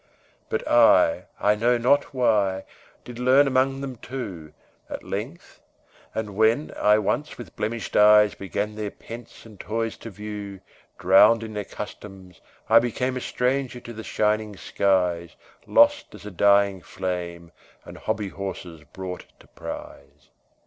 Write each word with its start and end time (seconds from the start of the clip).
But 0.49 0.67
I, 0.67 1.25
I 1.39 1.53
know 1.53 1.77
not 1.77 2.11
why, 2.11 2.65
Did 3.05 3.19
learn 3.19 3.45
among 3.45 3.81
them 3.81 3.97
too, 3.97 4.51
At 4.89 5.03
length; 5.03 5.61
and 6.15 6.35
when 6.35 6.71
I 6.75 6.97
once 6.97 7.37
with 7.37 7.55
blemished 7.55 7.95
eyes 7.95 8.33
Began 8.33 8.73
their 8.77 8.89
pence 8.89 9.45
and 9.45 9.59
toys 9.59 9.97
to 9.97 10.09
view, 10.09 10.59
Drowned 10.97 11.43
in 11.43 11.53
their 11.53 11.65
customs, 11.65 12.41
I 12.67 12.79
became 12.79 13.15
A 13.15 13.21
stranger 13.21 13.79
to 13.81 13.93
the 13.93 14.03
shining 14.03 14.57
skies, 14.57 15.35
Lost 15.67 16.15
as 16.15 16.25
a 16.25 16.31
dying 16.31 16.81
flame, 16.81 17.51
And 17.85 17.99
hobby 17.99 18.29
horses 18.29 18.83
brought 18.85 19.25
to 19.39 19.45
prize. 19.49 20.29